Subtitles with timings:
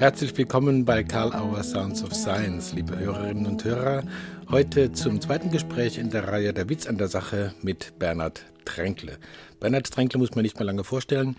[0.00, 4.02] Herzlich willkommen bei Karl Auer Sounds of Science, liebe Hörerinnen und Hörer.
[4.50, 9.18] Heute zum zweiten Gespräch in der Reihe Der Witz an der Sache mit Bernhard Tränkle.
[9.60, 11.36] Bernhard Tränkle muss man nicht mehr lange vorstellen.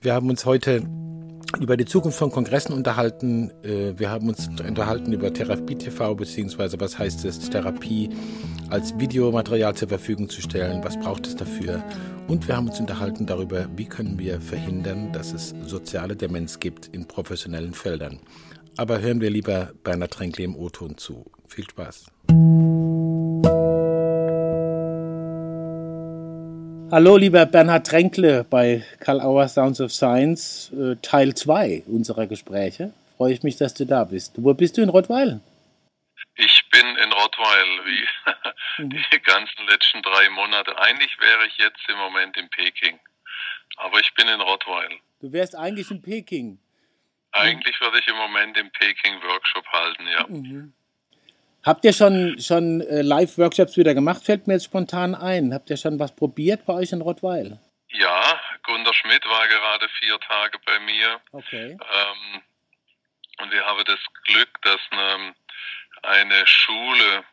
[0.00, 0.88] Wir haben uns heute
[1.60, 3.50] über die Zukunft von Kongressen unterhalten.
[3.62, 8.10] Äh, wir haben uns unterhalten über Therapie TV, beziehungsweise was heißt es, Therapie
[8.70, 11.82] als Videomaterial zur Verfügung zu stellen, was braucht es dafür.
[12.28, 16.88] Und wir haben uns unterhalten darüber, wie können wir verhindern, dass es soziale Demenz gibt
[16.88, 18.20] in professionellen Feldern.
[18.76, 21.24] Aber hören wir lieber Bernhard Tränkle im O-Ton zu.
[21.48, 22.06] Viel Spaß.
[26.90, 32.94] Hallo, lieber Bernhard Tränkle bei Karl Auer Sounds of Science, äh, Teil 2 unserer Gespräche.
[33.18, 34.32] Freue ich mich, dass du da bist.
[34.36, 35.40] Wo bist du in Rottweil?
[36.36, 38.90] Ich bin in Rottweil, wie mhm.
[39.12, 40.78] die ganzen letzten drei Monate.
[40.78, 42.98] Eigentlich wäre ich jetzt im Moment in Peking,
[43.76, 44.88] aber ich bin in Rottweil.
[45.20, 46.58] Du wärst eigentlich in Peking?
[47.32, 50.26] Eigentlich würde ich im Moment im Peking Workshop halten, ja.
[50.26, 50.72] Mhm.
[51.64, 54.24] Habt ihr schon, schon äh, Live-Workshops wieder gemacht?
[54.24, 55.52] Fällt mir jetzt spontan ein.
[55.52, 57.58] Habt ihr schon was probiert bei euch in Rottweil?
[57.90, 61.20] Ja, Gunter Schmidt war gerade vier Tage bei mir.
[61.32, 61.70] Okay.
[61.72, 62.42] Ähm,
[63.40, 65.34] und wir haben das Glück, dass eine,
[66.02, 67.24] eine Schule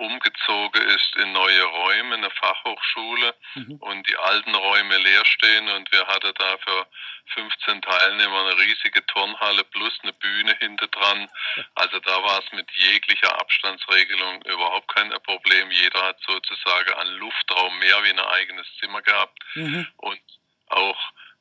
[0.00, 3.76] umgezogen ist in neue Räume, eine Fachhochschule mhm.
[3.80, 6.86] und die alten Räume leer stehen und wir hatten da für
[7.34, 11.28] 15 Teilnehmer eine riesige Turnhalle plus eine Bühne hinter dran.
[11.74, 15.70] Also da war es mit jeglicher Abstandsregelung überhaupt kein Problem.
[15.70, 19.86] Jeder hat sozusagen an Luftraum mehr wie ein eigenes Zimmer gehabt mhm.
[19.98, 20.20] und
[20.68, 20.98] auch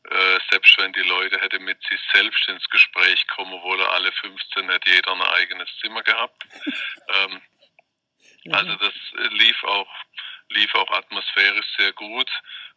[0.09, 4.69] äh, selbst wenn die Leute hätte mit sich selbst ins Gespräch kommen wollen, alle 15
[4.69, 6.43] hätte jeder ein eigenes Zimmer gehabt.
[6.65, 7.41] ähm,
[8.51, 8.93] also das
[9.31, 9.89] lief auch,
[10.49, 12.29] lief auch atmosphärisch sehr gut.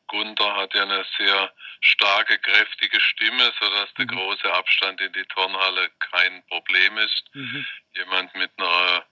[0.09, 4.17] Gunther hat ja eine sehr starke, kräftige Stimme, sodass der mhm.
[4.17, 7.25] große Abstand in die Turnhalle kein Problem ist.
[7.35, 7.67] Mhm.
[7.95, 9.05] Jemand mit einer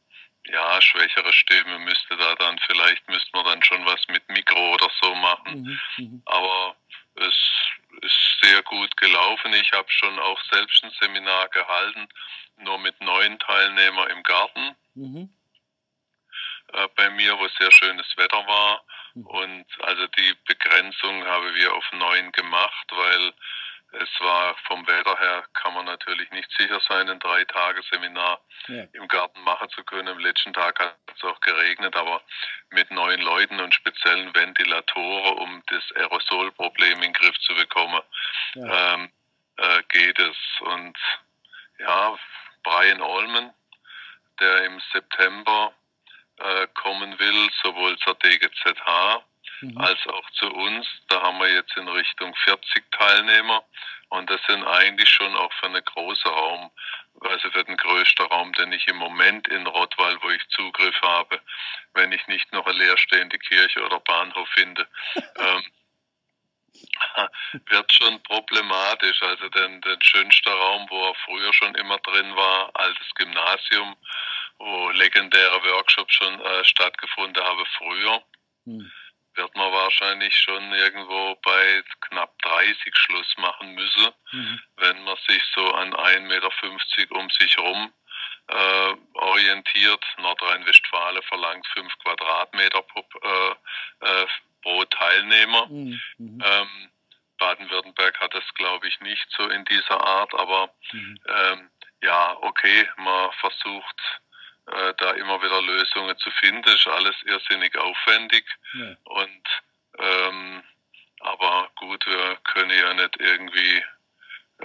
[0.46, 4.90] ja, schwächere Stimme müsste da dann, vielleicht müsste man dann schon was mit Mikro oder
[5.00, 5.62] so machen.
[5.62, 5.80] Mhm.
[5.96, 6.22] mhm.
[6.26, 6.76] Aber
[7.16, 7.34] es
[8.02, 9.52] ist sehr gut gelaufen.
[9.54, 12.08] Ich habe schon auch selbst ein Seminar gehalten,
[12.58, 14.76] nur mit neun Teilnehmern im Garten.
[14.94, 15.30] Mhm
[16.72, 18.84] äh, bei mir, wo sehr schönes Wetter war.
[19.14, 19.26] Hm.
[19.26, 23.32] Und also die Begrenzung haben wir auf neun gemacht, weil
[23.92, 28.40] es war vom Wetter her kann man natürlich nicht sicher sein, ein drei Tage Seminar
[28.68, 28.84] ja.
[28.92, 30.08] im Garten machen zu können.
[30.08, 32.22] Am letzten Tag hat es auch geregnet, aber
[32.70, 38.00] mit neun Leuten und speziellen Ventilatoren, um das Aerosolproblem in den Griff zu bekommen,
[38.54, 38.94] ja.
[38.94, 39.10] ähm,
[39.56, 40.36] äh, geht es.
[40.60, 40.96] Und
[41.80, 42.16] ja,
[42.62, 43.52] Brian Allman,
[44.38, 45.72] der im September
[46.40, 49.24] äh, kommen will, sowohl zur DGZH
[49.60, 49.78] mhm.
[49.78, 50.86] als auch zu uns.
[51.08, 53.64] Da haben wir jetzt in Richtung 40 Teilnehmer
[54.08, 56.70] und das sind eigentlich schon auch für einen großen Raum,
[57.20, 61.40] also für den größten Raum, den ich im Moment in Rottweil, wo ich Zugriff habe,
[61.94, 64.88] wenn ich nicht noch eine leerstehende Kirche oder Bahnhof finde.
[65.38, 65.62] ähm,
[67.68, 69.22] wird schon problematisch.
[69.22, 73.96] Also den, den schönsten Raum, wo er früher schon immer drin war, altes Gymnasium,
[74.60, 78.22] wo legendäre Workshops schon äh, stattgefunden haben früher,
[78.64, 78.92] hm.
[79.34, 84.60] wird man wahrscheinlich schon irgendwo bei knapp 30 Schluss machen müssen, mhm.
[84.76, 86.50] wenn man sich so an 1,50 Meter
[87.16, 87.92] um sich rum
[88.48, 90.04] äh, orientiert.
[90.18, 93.50] Nordrhein-Westfalen verlangt 5 Quadratmeter pro, äh,
[94.00, 94.26] äh,
[94.62, 95.66] pro Teilnehmer.
[95.68, 96.00] Mhm.
[96.18, 96.90] Ähm,
[97.38, 101.18] Baden-Württemberg hat das, glaube ich, nicht so in dieser Art, aber mhm.
[101.26, 101.70] ähm,
[102.02, 104.20] ja, okay, man versucht
[104.72, 106.68] äh, da immer wieder Lösungen zu finden.
[106.68, 108.44] Ist alles irrsinnig aufwendig.
[108.74, 108.96] Ja.
[109.04, 109.44] Und
[109.98, 110.62] ähm,
[111.20, 113.82] aber gut, wir können ja nicht irgendwie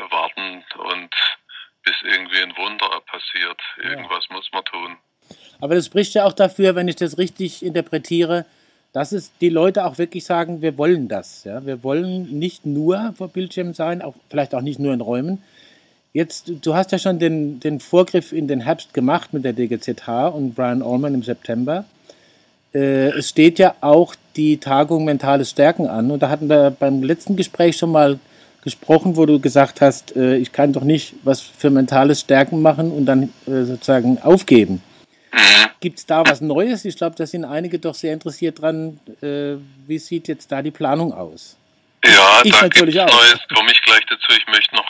[0.10, 1.14] warten und
[1.84, 3.62] bis irgendwie ein Wunder passiert.
[3.78, 4.36] Irgendwas ja.
[4.36, 4.98] muss man tun.
[5.60, 8.46] Aber das spricht ja auch dafür, wenn ich das richtig interpretiere,
[8.94, 11.44] dass es die Leute auch wirklich sagen, wir wollen das.
[11.44, 11.66] Ja?
[11.66, 15.44] Wir wollen nicht nur vor Bildschirmen sein, auch, vielleicht auch nicht nur in Räumen,
[16.16, 20.29] Jetzt, du hast ja schon den, den Vorgriff in den Herbst gemacht mit der DGZH
[20.29, 21.84] und Brian Allman im September.
[22.73, 26.12] Äh, es steht ja auch die Tagung Mentales Stärken an.
[26.12, 28.17] Und da hatten wir beim letzten Gespräch schon mal
[28.64, 32.91] gesprochen, wo du gesagt hast, äh, ich kann doch nicht was für mentales Stärken machen
[32.94, 34.82] und dann äh, sozusagen aufgeben.
[35.82, 36.85] Gibt es da was Neues?
[36.85, 39.02] Ich glaube, da sind einige doch sehr interessiert dran.
[39.22, 41.58] Äh, wie sieht jetzt da die Planung aus?
[42.06, 43.06] Ja, ich da natürlich auch.
[43.06, 44.32] Neues, komme ich gleich dazu.
[44.32, 44.85] Ich möchte noch.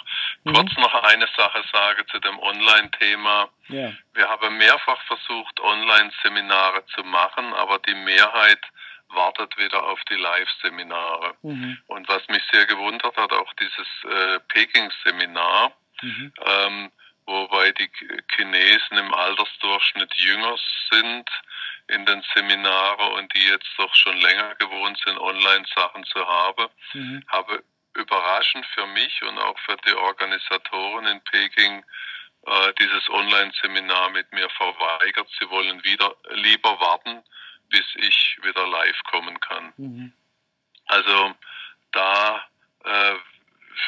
[0.54, 3.50] Kurz noch eine Sache sagen zu dem Online-Thema.
[3.68, 3.92] Ja.
[4.14, 8.62] Wir haben mehrfach versucht, Online-Seminare zu machen, aber die Mehrheit
[9.10, 11.36] wartet wieder auf die Live-Seminare.
[11.42, 11.78] Mhm.
[11.88, 15.72] Und was mich sehr gewundert hat, auch dieses äh, Peking-Seminar,
[16.02, 16.34] mhm.
[16.46, 16.92] ähm,
[17.26, 17.90] wobei die
[18.36, 20.56] Chinesen im Altersdurchschnitt jünger
[20.92, 21.30] sind
[21.88, 27.24] in den Seminaren und die jetzt doch schon länger gewohnt sind, Online-Sachen zu haben, mhm.
[27.28, 27.64] habe
[27.96, 31.84] überraschend für mich und auch für die Organisatoren in Peking
[32.46, 35.28] äh, dieses Online-Seminar mit mir verweigert.
[35.40, 37.24] Sie wollen wieder lieber warten,
[37.70, 39.74] bis ich wieder live kommen kann.
[39.78, 40.14] Mhm.
[40.88, 41.34] Also
[41.92, 42.44] da
[42.84, 43.16] äh,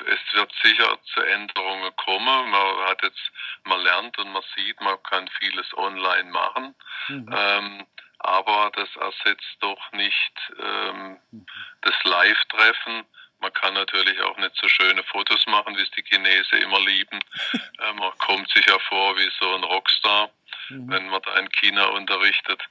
[0.06, 2.50] es wird sicher zu Änderungen kommen.
[2.50, 3.32] Man hat jetzt,
[3.64, 6.76] man lernt und man sieht, man kann vieles online machen.
[7.08, 7.30] Mhm.
[7.32, 7.86] Ähm,
[8.20, 11.46] aber das ersetzt doch nicht ähm, mhm.
[11.82, 13.06] das Live-Treffen.
[13.40, 17.20] Man kann natürlich auch nicht so schöne Fotos machen, wie es die Chinesen immer lieben.
[17.54, 20.32] äh, man kommt sich ja vor wie so ein Rockstar,
[20.70, 20.90] mhm.
[20.90, 22.62] wenn man da in China unterrichtet.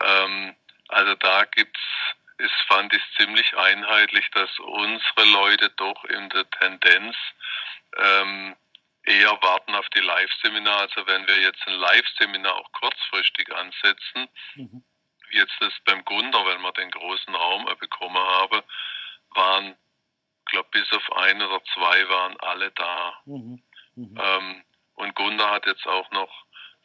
[0.00, 0.54] Ähm,
[0.88, 1.80] also da gibt's
[2.38, 7.16] es fand ich ziemlich einheitlich, dass unsere Leute doch in der Tendenz
[7.96, 8.56] ähm,
[9.04, 10.80] eher warten auf die Live-Seminar.
[10.80, 14.84] Also wenn wir jetzt ein Live-Seminar auch kurzfristig ansetzen, mhm.
[15.30, 18.62] jetzt das beim Gunder, wenn wir den großen Raum bekommen haben,
[19.34, 19.76] waren,
[20.54, 23.14] glaube bis auf ein oder zwei waren alle da.
[23.26, 23.62] Mhm.
[23.96, 24.18] Mhm.
[24.20, 24.64] Ähm,
[24.94, 26.30] und Gunder hat jetzt auch noch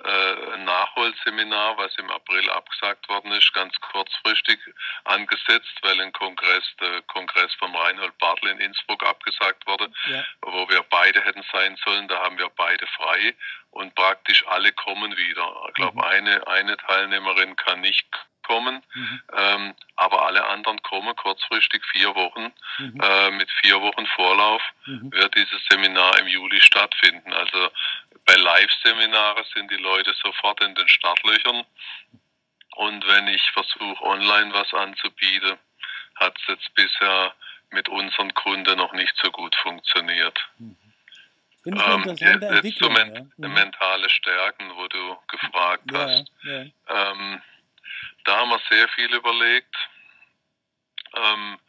[0.03, 4.59] äh, ein Nachholseminar, was im April abgesagt worden ist, ganz kurzfristig
[5.03, 10.23] angesetzt, weil ein Kongress, der Kongress vom Reinhold Bartel in Innsbruck abgesagt wurde, ja.
[10.41, 12.07] wo wir beide hätten sein sollen.
[12.07, 13.35] Da haben wir beide frei
[13.71, 15.65] und praktisch alle kommen wieder.
[15.67, 16.03] Ich glaube, mhm.
[16.03, 18.07] eine, eine Teilnehmerin kann nicht
[18.49, 19.21] kommen, mhm.
[19.37, 22.51] ähm, aber alle anderen kommen kurzfristig vier Wochen.
[22.79, 22.99] Mhm.
[23.01, 25.11] Äh, mit vier Wochen Vorlauf mhm.
[25.13, 27.31] wird dieses Seminar im Juli stattfinden.
[27.31, 27.69] Also
[28.25, 31.63] bei Live-Seminaren sind die Leute sofort in den Startlöchern.
[32.75, 35.57] Und wenn ich versuche, online was anzubieten,
[36.15, 37.33] hat es jetzt bisher
[37.71, 40.39] mit unseren Kunden noch nicht so gut funktioniert.
[40.57, 40.75] Mhm.
[41.61, 42.95] Finde ich ähm, interessante jetzt, Entwicklung.
[42.95, 43.47] Jetzt so men ja.
[43.47, 43.53] Mhm.
[43.53, 46.31] mentale Stärken, wo du gefragt ja, hast.
[46.43, 46.65] Ja.
[47.11, 47.41] Ähm,
[48.29, 49.75] da haben wir sehr viel überlegt.
[51.15, 51.59] Ähm,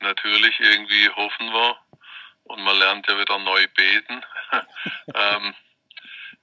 [0.00, 1.78] natürlich irgendwie hoffen wir
[2.44, 4.22] und man lernt ja wieder neu beten.
[5.14, 5.54] ähm,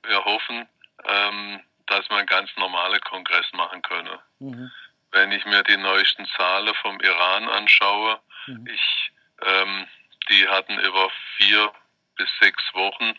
[0.02, 0.68] wir hoffen,
[1.06, 4.18] ähm, dass wir einen ganz normalen Kongress machen können.
[4.40, 4.72] Mhm.
[5.12, 8.68] Wenn ich mir die neuesten Zahlen vom Iran anschaue, mhm.
[8.68, 9.12] ich,
[9.46, 9.88] ähm,
[10.30, 11.72] die hatten über vier
[12.16, 13.14] bis sechs Wochen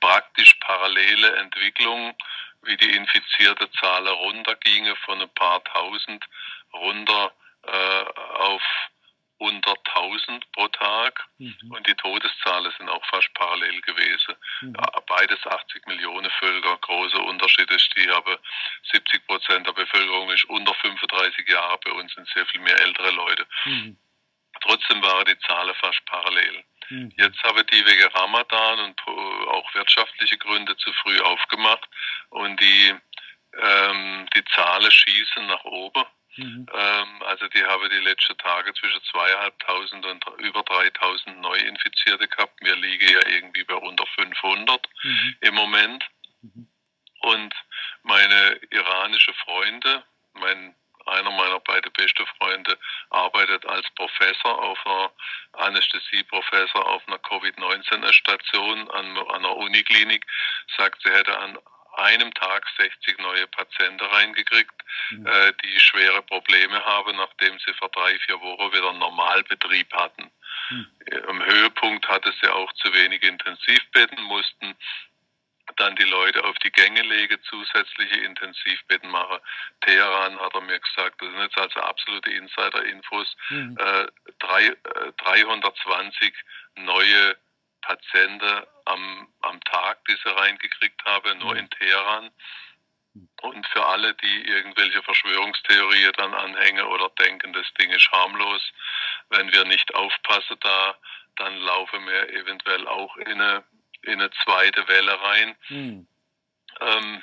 [0.00, 2.14] praktisch parallele Entwicklungen
[2.66, 6.24] wie die infizierte Zahl runterginge von ein paar tausend
[6.72, 7.32] runter
[7.62, 8.04] äh,
[8.38, 8.62] auf
[9.38, 11.56] unter 1000 pro Tag mhm.
[11.70, 14.34] und die Todeszahlen sind auch fast parallel gewesen.
[14.60, 14.74] Mhm.
[14.76, 18.36] Ja, beides 80 Millionen Völker, großer Unterschied ist, die haben
[18.92, 23.10] 70 Prozent der Bevölkerung ist unter 35 Jahre, bei uns sind sehr viel mehr ältere
[23.10, 23.46] Leute.
[23.64, 23.98] Mhm.
[24.60, 26.64] Trotzdem waren die Zahlen fast parallel.
[26.90, 27.12] Mhm.
[27.16, 29.00] Jetzt habe die wegen Ramadan und
[29.48, 31.88] auch wirtschaftliche Gründe zu früh aufgemacht
[32.30, 32.94] und die,
[33.60, 36.04] ähm, die Zahlen schießen nach oben.
[36.36, 36.66] Mhm.
[36.72, 42.54] Ähm, also die haben die letzten Tage zwischen zweieinhalbtausend und über 3000 Neuinfizierte gehabt.
[42.60, 45.36] Wir liegen ja irgendwie bei unter 500 mhm.
[45.40, 46.04] im Moment.
[46.42, 46.68] Mhm.
[47.20, 47.54] Und
[48.02, 50.04] meine iranische Freunde,
[50.34, 50.74] mein
[51.06, 52.78] einer meiner beiden besten Freunde
[53.10, 55.12] arbeitet als Professor auf einer
[55.52, 60.24] Anästhesieprofessor auf einer Covid-19-Station an, an einer Uniklinik,
[60.76, 61.58] sagt, sie hätte an
[61.96, 64.72] einem Tag 60 neue Patienten reingekriegt,
[65.10, 65.26] mhm.
[65.26, 70.30] äh, die schwere Probleme haben, nachdem sie vor drei, vier Wochen wieder einen Normalbetrieb hatten.
[70.70, 70.86] Mhm.
[71.28, 74.74] Im Höhepunkt hatte sie auch zu wenig Intensivbetten, mussten
[75.76, 79.40] dann die Leute auf die Gänge lege, zusätzliche Intensivbetten mache.
[79.80, 83.76] Teheran hat er mir gesagt, das sind jetzt also absolute Insider-Infos, mhm.
[83.78, 84.06] äh,
[84.38, 86.34] drei, äh, 320
[86.76, 87.36] neue
[87.80, 91.60] Patienten am, am Tag, die sie reingekriegt habe, nur mhm.
[91.60, 92.30] in Teheran.
[93.42, 98.60] Und für alle, die irgendwelche Verschwörungstheorien dann anhängen oder denken, das Ding ist harmlos,
[99.30, 100.96] wenn wir nicht aufpassen da,
[101.36, 103.64] dann laufen wir eventuell auch in eine
[104.06, 105.56] in eine zweite Welle rein.
[105.68, 106.06] Hm.
[106.80, 107.22] Ähm,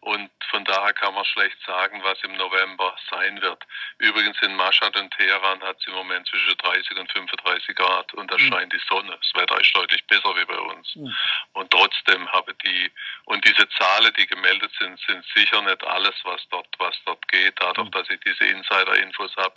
[0.00, 3.64] und von daher kann man schlecht sagen, was im November sein wird.
[3.98, 8.30] Übrigens in Mashhad und Teheran hat es im Moment zwischen 30 und 35 Grad und
[8.30, 8.48] da mhm.
[8.48, 9.18] scheint die Sonne.
[9.20, 10.94] Das Wetter ist deutlich besser wie bei uns.
[10.94, 11.14] Mhm.
[11.54, 12.92] Und trotzdem habe die,
[13.24, 17.54] und diese Zahlen, die gemeldet sind, sind sicher nicht alles, was dort, was dort geht.
[17.58, 17.92] Dadurch, mhm.
[17.92, 19.54] dass ich diese Insider-Infos habe,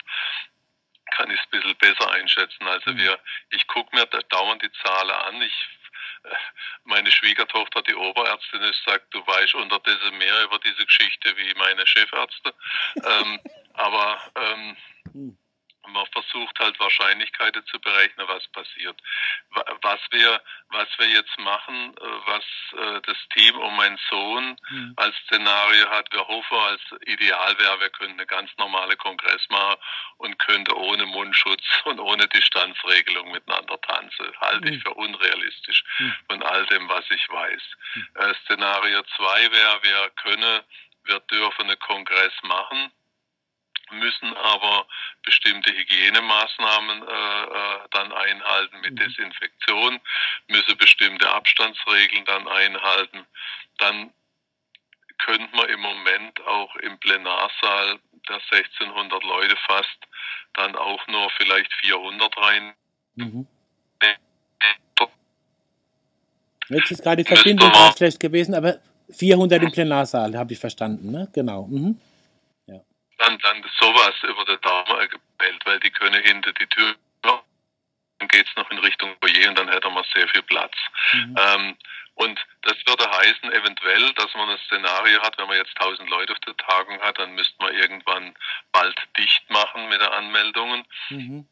[1.12, 2.66] kann ich es ein bisschen besser einschätzen.
[2.66, 2.96] Also hm.
[2.96, 3.18] wir,
[3.50, 5.42] ich gucke mir dauernd die Zahlen an.
[5.42, 5.54] Ich
[6.84, 11.86] meine Schwiegertochter, die Oberärztin ist, sagt, du weißt unterdessen mehr über diese Geschichte wie meine
[11.86, 12.54] Chefärzte.
[12.96, 13.40] ähm,
[13.74, 14.76] aber ähm,
[15.88, 19.00] man versucht halt Wahrscheinlichkeiten zu berechnen, was passiert.
[19.82, 22.44] Was wir, was wir jetzt machen, äh, was
[22.78, 24.92] äh, das Team um meinen Sohn mhm.
[24.96, 29.76] als Szenario hat, wir hoffen, als ideal wäre, wir könnten eine ganz normale Kongress machen
[30.18, 34.26] und könnte ohne Mundschutz und ohne Distanzregelung miteinander tanzen.
[34.40, 34.74] Halte mhm.
[34.74, 36.14] ich für unrealistisch mhm.
[36.28, 37.62] von all dem, was ich weiß.
[37.94, 38.08] Mhm.
[38.14, 40.62] Äh, Szenario zwei wäre, wir können,
[41.04, 42.92] wir dürfen einen Kongress machen
[43.92, 44.86] müssen aber
[45.22, 48.96] bestimmte Hygienemaßnahmen äh, äh, dann einhalten mit mhm.
[48.96, 50.00] Desinfektion,
[50.48, 53.26] müssen bestimmte Abstandsregeln dann einhalten.
[53.78, 54.12] Dann
[55.18, 59.98] könnte man im Moment auch im Plenarsaal, der 1600 Leute fasst,
[60.54, 62.74] dann auch nur vielleicht 400 rein.
[63.16, 63.46] Mhm.
[66.68, 68.78] Jetzt ist gerade die Verbindung schlecht gewesen, aber
[69.10, 71.28] 400 im Plenarsaal, habe ich verstanden, ne?
[71.34, 71.66] Genau.
[71.66, 72.00] Mhm
[73.22, 78.54] dann, dann sowas über der Dame gemeldet, weil die können hinter die Tür, dann geht's
[78.56, 80.74] noch in Richtung Foyer und dann hätte man sehr viel Platz.
[81.12, 81.36] Mhm.
[81.38, 81.76] Ähm,
[82.14, 86.32] und das würde heißen, eventuell, dass man ein Szenario hat, wenn man jetzt 1000 Leute
[86.32, 88.34] auf der Tagung hat, dann müsste man irgendwann
[88.70, 90.84] bald dicht machen mit den Anmeldungen.
[91.08, 91.48] Mhm.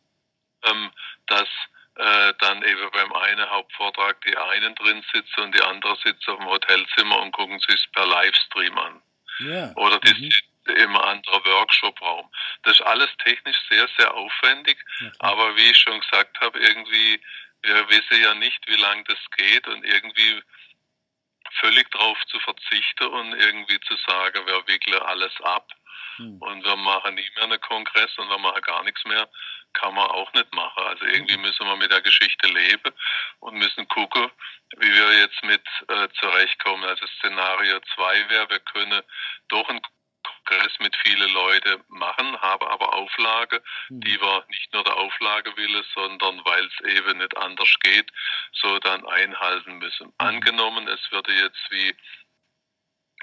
[0.64, 0.90] Ähm,
[1.26, 1.48] dass
[1.96, 6.38] äh, dann eben beim einen Hauptvortrag die einen drin sitzen und die andere sitzen auf
[6.38, 9.02] dem Hotelzimmer und gucken sich es per Livestream an.
[9.38, 9.72] Ja.
[9.76, 10.30] Oder die mhm
[10.72, 12.30] immer anderer Workshopraum.
[12.62, 15.10] Das ist alles technisch sehr, sehr aufwendig, okay.
[15.18, 17.20] aber wie ich schon gesagt habe, irgendwie,
[17.62, 20.42] wir wissen ja nicht, wie lange das geht und irgendwie
[21.58, 25.68] völlig darauf zu verzichten und irgendwie zu sagen, wir wickeln alles ab
[26.16, 26.38] hm.
[26.40, 29.28] und wir machen nie mehr einen Kongress und wir machen gar nichts mehr,
[29.72, 30.82] kann man auch nicht machen.
[30.84, 31.42] Also irgendwie hm.
[31.42, 32.92] müssen wir mit der Geschichte leben
[33.40, 34.30] und müssen gucken,
[34.78, 36.84] wie wir jetzt mit äh, zurechtkommen.
[36.84, 39.02] Also Szenario 2 wäre, wir können
[39.48, 39.80] doch ein
[40.44, 44.00] Kongress mit vielen Leuten machen, habe aber Auflage, hm.
[44.00, 48.10] die wir nicht nur der Auflage willen, sondern weil es eben nicht anders geht,
[48.52, 50.06] so dann einhalten müssen.
[50.06, 50.14] Hm.
[50.18, 51.94] Angenommen, es würde jetzt wie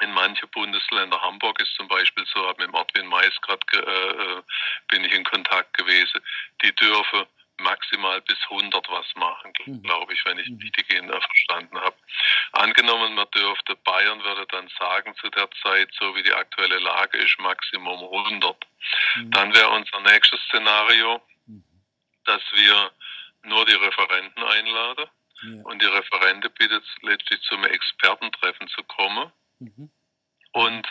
[0.02, 4.44] in manche Bundesländer, Hamburg ist zum Beispiel so, mit Martin Mais gerade äh, äh,
[4.90, 6.22] bin ich in Kontakt gewesen,
[6.62, 7.26] die dürfen
[7.60, 9.82] maximal bis 100 was machen, mhm.
[9.82, 10.86] glaube ich, wenn ich richtig
[11.48, 11.96] verstanden habe.
[12.52, 17.18] Angenommen, man dürfte, Bayern würde dann sagen zu der Zeit, so wie die aktuelle Lage
[17.18, 18.68] ist, Maximum 100.
[19.16, 19.32] Mhm.
[19.32, 21.64] Dann wäre unser nächstes Szenario, mhm.
[22.26, 22.92] dass wir
[23.44, 25.06] nur die Referenten einladen
[25.42, 25.64] ja.
[25.64, 29.32] und die Referente bittet letztlich zum Expertentreffen zu kommen.
[29.60, 29.90] Mhm.
[30.52, 30.88] Und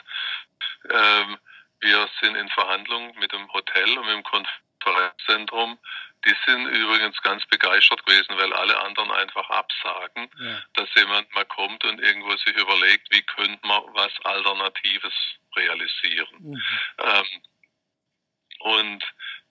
[0.91, 1.39] ähm,
[1.81, 5.79] wir sind in Verhandlungen mit dem Hotel und mit dem Konferenzzentrum,
[6.25, 10.63] die sind übrigens ganz begeistert gewesen, weil alle anderen einfach absagen, ja.
[10.75, 15.15] dass jemand mal kommt und irgendwo sich überlegt, wie könnte man was Alternatives
[15.57, 16.37] realisieren.
[16.41, 16.63] Mhm.
[16.99, 17.43] Ähm,
[18.61, 19.05] und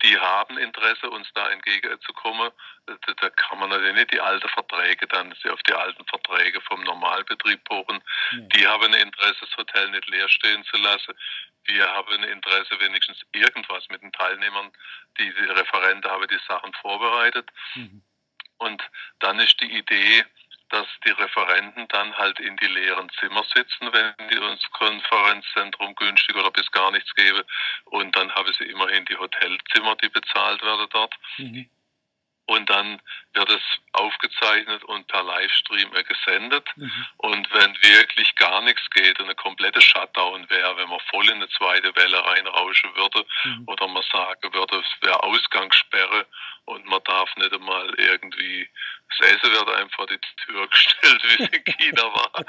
[0.04, 2.52] die haben Interesse, uns da entgegenzukommen.
[2.86, 6.84] Da, da kann man natürlich nicht die alten Verträge dann auf die alten Verträge vom
[6.84, 8.04] Normalbetrieb pochen.
[8.32, 8.40] Ja.
[8.40, 11.16] Die haben ein Interesse, das Hotel nicht leer stehen zu lassen
[11.68, 14.72] wir haben Interesse, wenigstens irgendwas mit den Teilnehmern.
[15.18, 17.50] Die, die Referente haben die Sachen vorbereitet.
[17.76, 18.04] Mhm.
[18.58, 18.84] Und
[19.20, 20.26] dann ist die Idee,
[20.76, 26.36] dass die Referenten dann halt in die leeren Zimmer sitzen, wenn die uns Konferenzzentrum günstig
[26.36, 27.44] oder bis gar nichts geben.
[27.86, 31.16] Und dann haben sie immerhin die Hotelzimmer, die bezahlt werden dort.
[31.38, 31.70] Mhm
[32.48, 33.02] und dann
[33.34, 33.62] wird es
[33.94, 36.68] aufgezeichnet und per Livestream gesendet.
[36.76, 37.08] Mhm.
[37.18, 41.36] Und wenn wirklich gar nichts geht und eine komplette Shutdown wäre, wenn man voll in
[41.36, 43.64] eine zweite Welle reinrauschen würde mhm.
[43.68, 46.28] oder man sagen würde, es wäre Ausgangssperre
[46.66, 48.70] und man darf nicht einmal irgendwie,
[49.10, 52.46] das Essen wird vor die Tür gestellt, wie es in China war.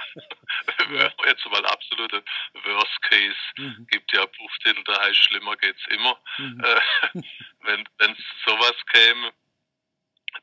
[0.91, 1.13] ja.
[1.27, 2.23] Jetzt mal absolute
[2.65, 3.37] Worst Case.
[3.57, 3.87] Mhm.
[3.91, 6.19] Gibt ja Buchtitel, da heißt schlimmer geht's immer.
[6.39, 6.65] Mhm.
[7.67, 9.33] Äh, wenn es sowas käme,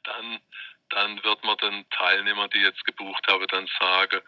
[0.04, 0.40] dann,
[0.94, 4.22] dann wird man den Teilnehmern, die jetzt gebucht haben, dann sagen,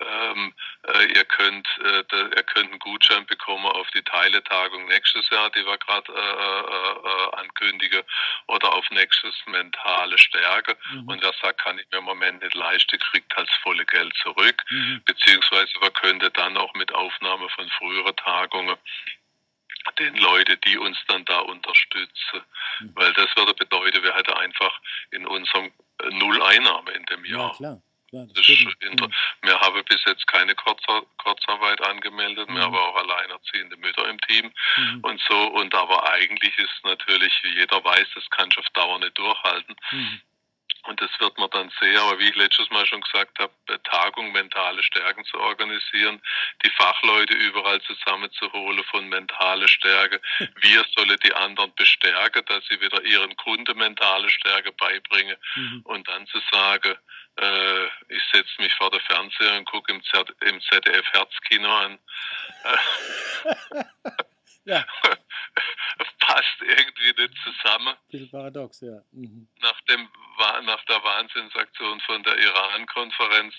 [0.00, 0.54] ähm,
[0.88, 5.50] äh, ihr könnt, äh, de, ihr könnt einen Gutschein bekommen auf die Teiletagung nächstes Jahr,
[5.50, 8.02] die wir gerade äh, äh, äh, ankündigen,
[8.46, 10.76] oder auf nächstes mentale Stärke.
[10.92, 11.08] Mhm.
[11.08, 14.14] Und wer sagt, kann ich mir im Moment nicht leisten, kriegt halt das volle Geld
[14.16, 14.62] zurück.
[14.70, 15.02] Mhm.
[15.04, 18.76] Beziehungsweise man könnte dann auch mit Aufnahme von früheren Tagungen
[19.98, 22.42] den Leute, die uns dann da unterstützen.
[22.80, 22.92] Mhm.
[22.94, 25.72] Weil das würde bedeuten, wir hätten einfach in unserem
[26.02, 27.50] äh, Null Einnahme in dem Jahr.
[27.50, 27.82] Ja, klar.
[28.12, 29.10] Ja, das das
[29.40, 32.56] wir haben bis jetzt keine Kurzer, Kurzarbeit angemeldet, mhm.
[32.56, 35.00] wir haben auch alleinerziehende Mütter im Team mhm.
[35.00, 35.46] und so.
[35.52, 39.74] Und aber eigentlich ist natürlich, wie jeder weiß, das kann ich auf Dauer nicht durchhalten.
[39.92, 40.20] Mhm.
[40.84, 41.96] Und das wird man dann sehen.
[41.98, 43.52] Aber wie ich letztes Mal schon gesagt habe,
[43.84, 46.20] Tagung mentale Stärken zu organisieren,
[46.64, 50.20] die Fachleute überall zusammenzuholen von mentale Stärke.
[50.56, 55.36] Wir sollen die anderen bestärken, dass sie wieder ihren Kunden mentale Stärke beibringen.
[55.54, 55.82] Mhm.
[55.84, 56.96] Und dann zu sagen,
[57.36, 60.02] äh, ich setze mich vor der Fernseher und gucke im,
[60.40, 61.98] im ZDF Herzkino an.
[64.64, 64.84] ja.
[66.20, 67.94] passt irgendwie nicht zusammen.
[68.10, 69.02] Bisschen paradox, ja.
[69.12, 69.48] Mhm.
[69.60, 70.08] Nach, dem,
[70.64, 73.54] nach der Wahnsinnsaktion von der Iran-Konferenz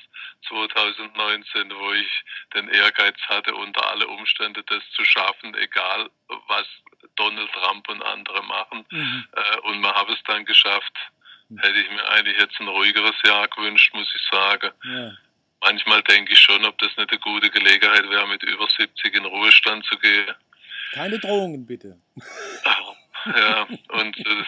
[0.47, 2.23] 2019, wo ich
[2.53, 6.09] den Ehrgeiz hatte, unter alle Umstände das zu schaffen, egal
[6.47, 6.67] was
[7.15, 8.85] Donald Trump und andere machen.
[8.89, 9.27] Mhm.
[9.33, 10.93] Äh, und man habe es dann geschafft.
[11.49, 11.59] Mhm.
[11.59, 14.71] Hätte ich mir eigentlich jetzt ein ruhigeres Jahr gewünscht, muss ich sagen.
[14.83, 15.11] Ja.
[15.61, 19.25] Manchmal denke ich schon, ob das nicht eine gute Gelegenheit wäre, mit über 70 in
[19.25, 20.35] Ruhestand zu gehen.
[20.93, 21.97] Keine Drohungen, bitte.
[23.25, 24.43] Ja, und äh,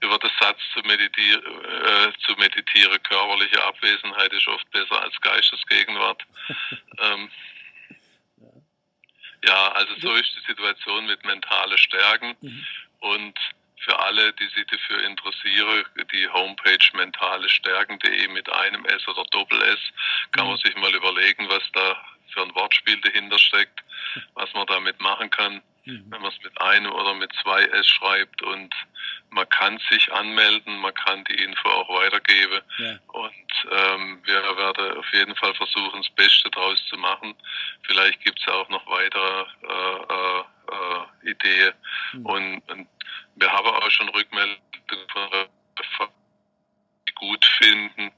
[0.00, 6.22] über den Satz zu, meditieren, äh, zu meditieren, körperliche Abwesenheit ist oft besser als Geistesgegenwart.
[6.98, 7.30] ähm,
[9.44, 12.66] ja, also so ist die Situation mit mentale Stärken mhm.
[13.00, 13.38] und
[13.84, 19.78] für alle, die sich dafür interessieren, die Homepage mentalestärken.de mit einem S oder Doppel S,
[20.32, 20.60] kann man mhm.
[20.60, 21.96] sich mal überlegen, was da
[22.32, 23.82] für ein Wortspiel dahinter steckt,
[24.34, 26.06] was man damit machen kann mhm.
[26.08, 28.74] wenn man es mit einem oder mit zwei S schreibt und
[29.30, 32.98] man kann sich anmelden, man kann die Info auch weitergeben ja.
[33.08, 37.34] und ähm, wir werden auf jeden Fall versuchen, das Beste daraus zu machen.
[37.86, 41.74] Vielleicht gibt es auch noch weitere äh, äh, äh, Ideen
[42.12, 42.26] mhm.
[42.26, 42.88] und, und,
[43.36, 44.60] wir haben auch schon Rückmeldungen
[45.96, 46.08] von
[47.08, 48.12] die gut finden.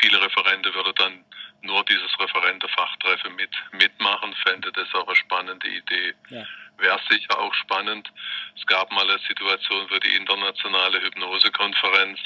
[0.00, 1.24] Viele Referente würden dann
[1.62, 6.14] nur dieses Referentenfachtreffen mit, mitmachen, fände das auch eine spannende Idee.
[6.30, 6.44] Ja.
[6.78, 8.12] Wäre sicher auch spannend.
[8.56, 12.18] Es gab mal eine Situation für die internationale Hypnosekonferenz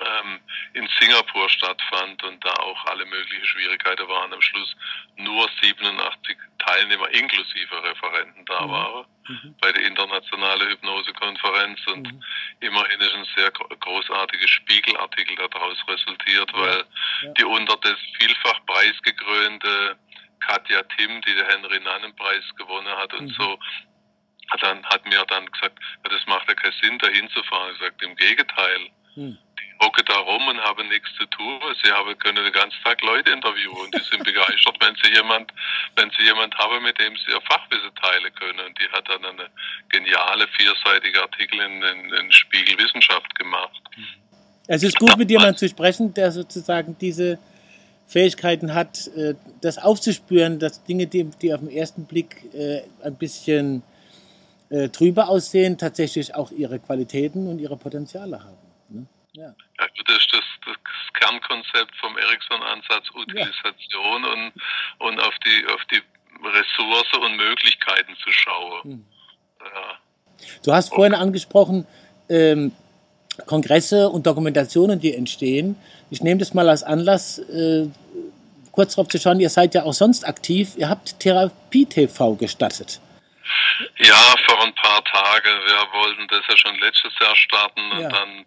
[0.00, 0.40] ähm,
[0.74, 4.32] in Singapur stattfand und da auch alle möglichen Schwierigkeiten waren.
[4.32, 4.74] Am Schluss
[5.16, 8.70] nur 87 Teilnehmer inklusive Referenten da mhm.
[8.70, 9.54] waren mhm.
[9.60, 12.24] bei der internationalen Hypnosekonferenz und mhm.
[12.60, 16.84] immerhin ist ein sehr großartiger Spiegelartikel daraus resultiert, weil
[17.22, 17.32] ja.
[17.32, 19.98] die unter das vielfach preisgekrönte
[20.40, 23.34] Katja Tim, die den Henry Nannen Preis gewonnen hat und mhm.
[23.38, 23.58] so,
[24.50, 27.72] hat dann hat mir dann gesagt, ja, das macht ja keinen Sinn, da hinzufahren.
[27.72, 28.90] Ich sagte, im Gegenteil.
[29.16, 29.38] Mhm
[29.84, 31.60] hocke da rum und habe nichts zu tun.
[31.82, 35.52] Sie haben, können den ganzen Tag Leute interviewen und die sind begeistert, wenn sie jemand,
[35.96, 38.60] wenn sie jemand haben, mit dem sie ihr Fachwissen teilen können.
[38.66, 39.48] Und die hat dann eine
[39.88, 43.80] geniale vierseitige Artikel in, in, in Spiegel Wissenschaft gemacht.
[44.66, 47.38] Es ist gut, mit jemandem zu sprechen, der sozusagen diese
[48.06, 53.16] Fähigkeiten hat, äh, das aufzuspüren, dass Dinge, die, die auf den ersten Blick äh, ein
[53.16, 53.82] bisschen
[54.70, 58.63] äh, trüber aussehen, tatsächlich auch ihre Qualitäten und ihre Potenziale haben.
[59.36, 59.54] Ja.
[59.78, 60.76] Also das ist das, das
[61.14, 64.32] Kernkonzept vom Ericsson-Ansatz, Utilisation ja.
[64.32, 64.52] und,
[64.98, 66.00] und auf die, auf die
[66.44, 68.82] Ressourcen und Möglichkeiten zu schauen.
[68.82, 69.06] Hm.
[69.60, 69.98] Ja.
[70.64, 70.96] Du hast okay.
[70.96, 71.86] vorhin angesprochen,
[72.28, 72.72] ähm,
[73.46, 75.76] Kongresse und Dokumentationen, die entstehen.
[76.10, 77.88] Ich nehme das mal als Anlass, äh,
[78.70, 80.74] kurz darauf zu schauen, ihr seid ja auch sonst aktiv.
[80.76, 83.00] Ihr habt Therapie-TV gestattet.
[83.98, 85.50] Ja, vor ein paar Tagen.
[85.66, 88.46] Wir wollten das ja schon letztes Jahr starten und dann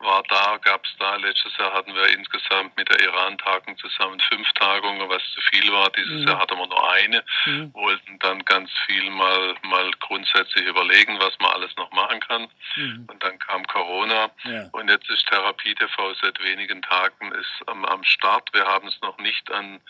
[0.00, 4.50] war da, gab es da, letztes Jahr hatten wir insgesamt mit der Iran-Tagung zusammen fünf
[4.52, 5.90] Tagungen, was zu viel war.
[5.90, 6.28] Dieses mhm.
[6.28, 7.74] Jahr hatten wir nur eine, mhm.
[7.74, 12.48] wollten dann ganz viel mal, mal grundsätzlich überlegen, was man alles noch machen kann.
[12.76, 13.06] Mhm.
[13.10, 14.68] Und dann kam Corona ja.
[14.72, 18.52] und jetzt ist Therapie TV seit wenigen Tagen ist am, am Start.
[18.52, 19.80] Wir haben es noch nicht an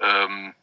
[0.00, 0.54] ähm,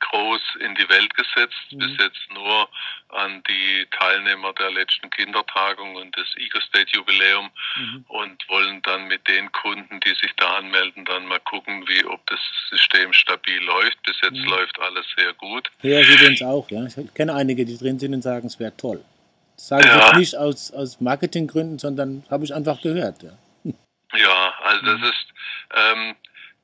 [0.00, 1.78] groß in die Welt gesetzt, mhm.
[1.78, 2.68] bis jetzt nur
[3.10, 8.04] an die Teilnehmer der letzten Kindertagung und des Eagle State Jubiläum mhm.
[8.08, 12.24] und wollen dann mit den Kunden, die sich da anmelden, dann mal gucken, wie ob
[12.26, 14.02] das System stabil läuft.
[14.02, 14.48] Bis jetzt mhm.
[14.48, 15.70] läuft alles sehr gut.
[15.82, 16.84] Ja, übrigens auch, ja.
[16.86, 19.04] Ich kenne einige, die drin sind und sagen, es wäre toll.
[19.56, 20.06] Das sage ich ja.
[20.06, 23.22] jetzt nicht aus, aus Marketinggründen, sondern habe ich einfach gehört.
[23.22, 23.32] Ja,
[24.14, 25.04] ja also das mhm.
[25.04, 25.26] ist
[25.74, 26.16] ähm,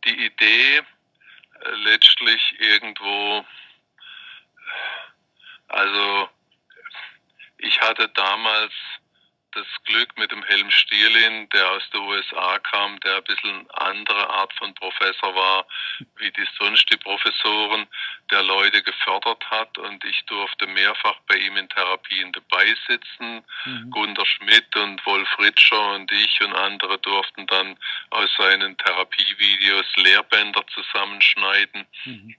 [0.05, 0.83] die Idee,
[1.85, 3.45] letztlich irgendwo,
[5.69, 6.29] also
[7.59, 8.73] ich hatte damals
[9.53, 14.29] das Glück mit dem Helm Stierlin, der aus der USA kam, der ein bisschen andere
[14.31, 15.67] Art von Professor war,
[16.17, 17.87] wie die sonst die Professoren,
[18.31, 23.45] der Leute gefördert hat und ich durfte mehrfach bei ihm in Therapien dabei sitzen.
[23.65, 23.91] Mhm.
[23.91, 27.79] Gunter Schmidt und Wolf Ritscher und ich und andere durften dann
[28.11, 31.87] aus seinen Therapievideos Lehrbänder zusammenschneiden.
[32.05, 32.37] Mhm.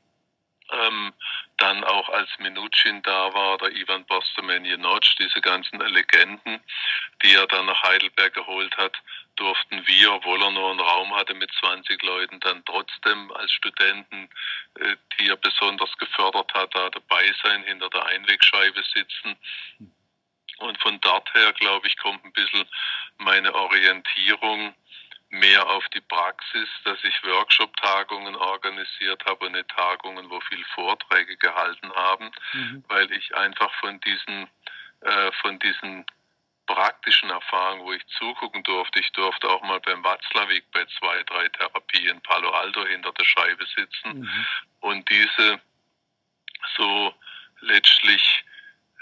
[0.74, 1.14] Ähm,
[1.58, 6.60] dann auch als Minuchin da war, der Ivan Bostomenje-Notch, diese ganzen Legenden,
[7.22, 8.96] die er dann nach Heidelberg geholt hat,
[9.36, 14.30] durften wir, obwohl er nur einen Raum hatte mit 20 Leuten, dann trotzdem als Studenten,
[14.80, 19.38] äh, die er besonders gefördert hat, da dabei sein, hinter der Einwegscheibe sitzen.
[20.58, 22.66] Und von dort her, glaube ich, kommt ein bisschen
[23.18, 24.76] meine Orientierung
[25.34, 31.36] mehr auf die Praxis, dass ich Workshop-Tagungen organisiert habe und nicht Tagungen, wo viel Vorträge
[31.38, 32.84] gehalten haben, mhm.
[32.88, 34.48] weil ich einfach von diesen,
[35.02, 36.06] äh, von diesen
[36.68, 41.50] praktischen Erfahrungen, wo ich zugucken durfte, ich durfte auch mal beim Watzlawick bei zwei, drei
[41.50, 44.46] Therapien Palo Alto hinter der Scheibe sitzen mhm.
[44.82, 45.60] und diese
[46.78, 47.14] so
[47.60, 48.46] letztlich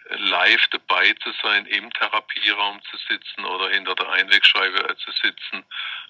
[0.09, 5.63] live dabei zu sein, im Therapieraum zu sitzen oder hinter der Einwegscheibe zu sitzen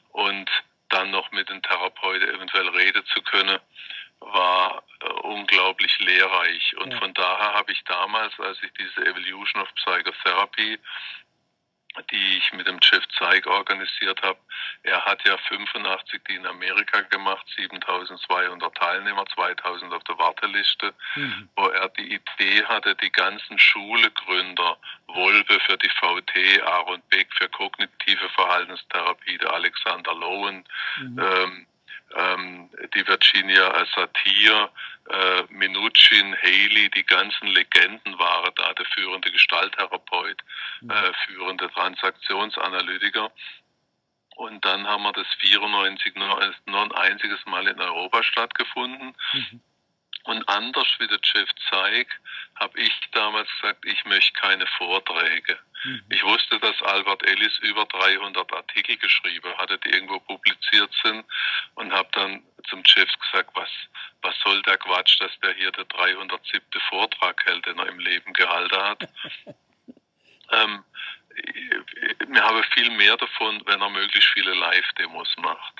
[0.10, 0.50] und
[0.90, 3.60] dann noch mit den Therapeuten eventuell reden zu können,
[4.20, 6.76] war äh, unglaublich lehrreich.
[6.78, 7.00] Und ja.
[7.00, 10.80] von daher habe ich damals, als ich diese Evolution of Psychotherapy
[12.12, 14.40] die ich mit dem Jeff Zeig organisiert habe.
[14.84, 21.50] Er hat ja 85 die in Amerika gemacht, 7200 Teilnehmer, 2000 auf der Warteliste, mhm.
[21.56, 24.78] wo er die Idee hatte, die ganzen Schulegründer,
[25.08, 30.64] Wolbe für die VT, Aaron Beck für kognitive Verhaltenstherapie, der Alexander Lowen,
[31.00, 31.20] mhm.
[31.20, 31.68] ähm,
[32.16, 34.70] ähm, die Virginia Satir,
[35.10, 40.42] äh, Minuchin, Haley, die ganzen Legenden waren da, der führende Gestalttherapeut,
[40.82, 40.92] mhm.
[40.92, 43.32] äh, führende Transaktionsanalytiker.
[44.36, 49.16] Und dann haben wir das 94 nur, nur ein einziges Mal in Europa stattgefunden.
[49.34, 49.62] Mhm.
[50.24, 52.08] Und anders wie der Jeff Zeig,
[52.56, 55.58] habe ich damals gesagt, ich möchte keine Vorträge.
[55.84, 56.04] Mhm.
[56.10, 61.26] Ich wusste, dass Albert Ellis über 300 Artikel geschrieben hatte, die irgendwo publiziert sind
[61.76, 63.70] und habe dann zum Jeff gesagt, was,
[64.22, 66.62] was soll der Quatsch, dass der hier der 307.
[66.90, 69.10] Vortrag hält, den er im Leben gehalten hat.
[70.52, 70.84] ähm,
[72.28, 75.74] mir habe viel mehr davon, wenn er möglichst viele Live-Demos macht.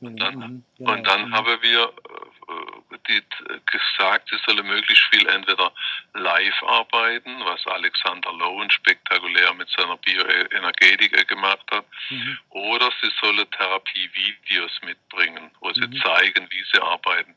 [0.00, 0.92] Und dann, mhm, genau.
[0.92, 1.34] und dann mhm.
[1.34, 3.22] haben wir äh, die,
[3.66, 5.72] gesagt, sie solle möglichst viel entweder
[6.14, 12.38] live arbeiten, was Alexander Lowen spektakulär mit seiner Bioenergetik gemacht hat, mhm.
[12.50, 16.00] oder sie solle Therapie-Videos mitbringen, wo sie mhm.
[16.00, 17.34] zeigen, wie sie arbeiten.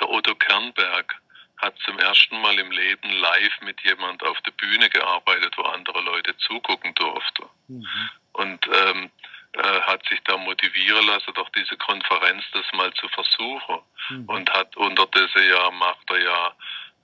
[0.00, 1.20] Der Otto Kernberg
[1.58, 6.00] hat zum ersten Mal im Leben live mit jemand auf der Bühne gearbeitet, wo andere
[6.00, 7.44] Leute zugucken durften.
[7.68, 8.10] Mhm.
[8.32, 9.10] Und ähm,
[9.52, 13.80] äh, hat sich da motivieren lassen, doch diese Konferenz das mal zu versuchen.
[14.10, 14.28] Mhm.
[14.28, 16.54] Und hat unter diesem Jahr macht er ja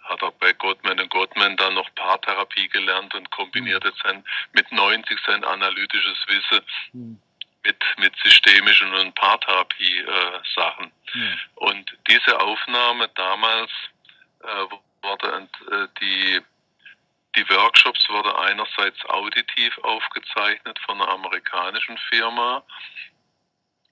[0.05, 4.71] hat er bei Gottman und Gottman dann noch Paartherapie gelernt und kombiniert jetzt sein, mit
[4.71, 7.23] 90 sein analytisches Wissen mhm.
[7.65, 10.93] mit, mit systemischen und Paartherapie-Sachen.
[11.15, 11.39] Äh, mhm.
[11.55, 13.71] Und diese Aufnahme damals
[14.47, 14.67] äh,
[15.03, 16.41] wurde äh, die
[17.37, 22.63] die Workshops wurden einerseits auditiv aufgezeichnet von einer amerikanischen Firma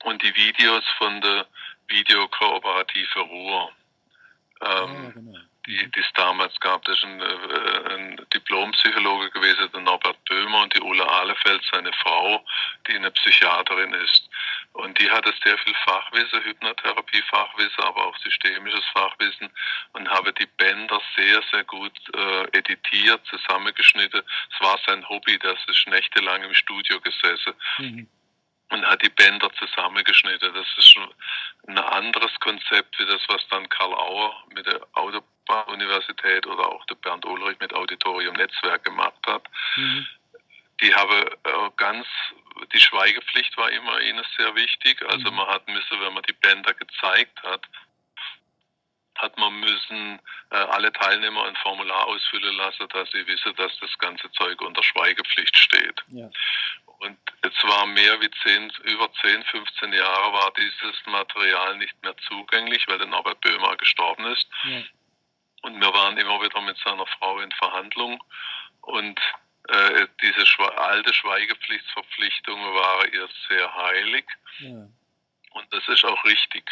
[0.05, 1.47] und die Videos von der
[1.89, 3.73] Videokooperative Ruhr.
[4.61, 6.85] Ähm, ja, genau die, die es damals gab.
[6.85, 11.93] Das ist ein, äh, ein Diplompsychologe gewesen, der Norbert Böhmer und die Ulla Ahlefeld, seine
[11.93, 12.45] Frau,
[12.89, 14.29] die eine Psychiaterin ist.
[14.75, 19.51] Und die hatte sehr viel Fachwissen, Hypnotherapie-Fachwissen, aber auch systemisches Fachwissen
[19.93, 24.23] und habe die Bänder sehr, sehr gut äh, editiert, zusammengeschnitten.
[24.51, 27.53] Es war sein Hobby, das ist nächtelang im Studio gesessen.
[27.79, 28.09] Mhm
[28.73, 30.53] und hat die Bänder zusammengeschnitten.
[30.55, 30.97] Das ist
[31.67, 36.95] ein anderes Konzept wie das, was dann Karl Auer mit der Autobahn-Universität oder auch der
[36.97, 39.43] Bernd Ulrich mit Auditorium Netzwerk gemacht hat.
[39.77, 40.07] Mhm.
[40.81, 42.07] Die habe äh, ganz,
[42.73, 45.03] die Schweigepflicht war immer ihnen sehr wichtig.
[45.09, 45.37] Also mhm.
[45.37, 47.67] man hat müssen, wenn man die Bänder gezeigt hat,
[49.17, 53.97] hat man müssen äh, alle Teilnehmer ein Formular ausfüllen lassen, dass sie wissen, dass das
[53.99, 56.03] ganze Zeug unter Schweigepflicht steht.
[56.09, 56.31] Ja.
[56.99, 62.17] Und es war mehr wie zehn, über 10, 15 Jahre war dieses Material nicht mehr
[62.29, 64.49] zugänglich, weil der Norbert Böhmer gestorben ist.
[64.65, 64.83] Ja.
[65.63, 68.23] Und wir waren immer wieder mit seiner Frau in Verhandlung
[68.81, 69.21] und
[69.69, 74.25] äh, diese Schwe alte Schweigepflichtsverpflichtung war ihr sehr heilig.
[74.59, 74.89] Ja.
[75.55, 76.65] Und das ist auch richtig.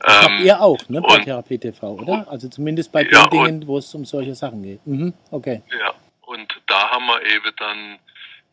[0.00, 2.26] Das ähm, ihr auch, ne, bei und, Therapie TV, oder?
[2.28, 4.84] Also zumindest bei den ja, Dingen, wo es um solche Sachen geht.
[4.86, 5.62] Mhm, okay.
[5.78, 7.98] Ja, und da haben wir eben dann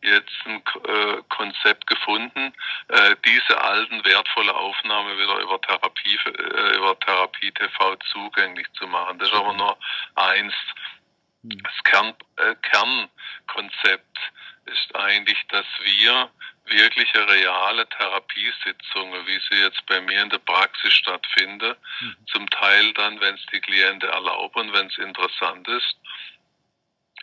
[0.02, 2.52] jetzt ein äh, Konzept gefunden,
[2.88, 9.18] äh, diese alten wertvolle Aufnahme wieder über Therapie äh, über Therapie TV zugänglich zu machen.
[9.18, 9.76] Das ist aber nur
[10.14, 10.54] eins.
[11.42, 11.62] Hm.
[11.62, 14.18] Das Kern, äh, Kernkonzept
[14.66, 16.30] ist eigentlich, dass wir
[16.66, 22.16] wirkliche reale Therapiesitzungen, wie sie jetzt bei mir in der Praxis stattfinden, mhm.
[22.26, 25.96] zum Teil dann, wenn es die Klienten erlauben, wenn es interessant ist,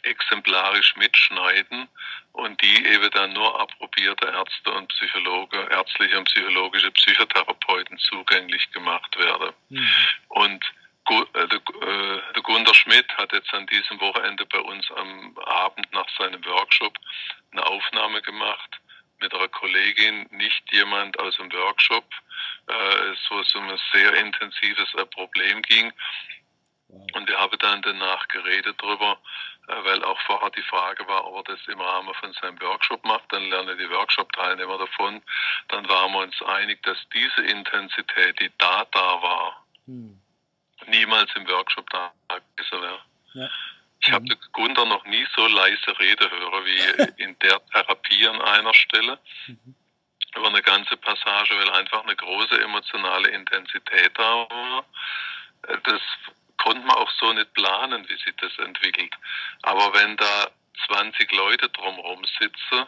[0.04, 1.88] exemplarisch mitschneiden
[2.34, 9.18] und die eben dann nur approbierte Ärzte und Psychologe, ärztliche und psychologische Psychotherapeuten zugänglich gemacht
[9.18, 9.54] werden.
[9.70, 9.90] Mhm.
[10.30, 10.66] Und
[11.10, 16.08] der, äh, der Gunter Schmidt hat jetzt an diesem Wochenende bei uns am Abend nach
[16.18, 16.94] seinem Workshop
[17.52, 18.80] eine Aufnahme gemacht
[19.20, 22.06] mit einer Kollegin, nicht jemand aus dem Workshop,
[22.68, 22.74] äh,
[23.30, 25.92] wo es um ein sehr intensives äh, Problem ging.
[27.14, 29.20] Und wir haben dann danach geredet darüber,
[29.68, 33.04] äh, weil auch vorher die Frage war, ob er das im Rahmen von seinem Workshop
[33.06, 35.22] macht, dann lernen die Workshop-Teilnehmer davon.
[35.70, 40.22] Dann waren wir uns einig, dass diese Intensität, die da da war, hm.
[40.86, 43.00] Niemals im Workshop da gewesen wäre.
[43.34, 43.50] Ja.
[44.00, 44.38] Ich habe mhm.
[44.54, 49.20] Gunther noch nie so leise Rede hören wie in der Therapie an einer Stelle.
[49.48, 49.76] Mhm.
[50.36, 54.86] Über eine ganze Passage, weil einfach eine große emotionale Intensität da war.
[55.84, 56.02] Das
[56.58, 59.16] konnte man auch so nicht planen, wie sich das entwickelt.
[59.64, 60.52] Aber wenn da
[60.88, 62.86] 20 Leute drumherum sitzen,